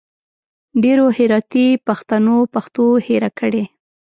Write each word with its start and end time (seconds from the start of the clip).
ډېرو 0.83 1.05
هراتي 1.17 1.67
پښتنو 1.87 2.35
پښتو 2.53 2.85
هېره 3.05 3.29
کړي 3.39 3.63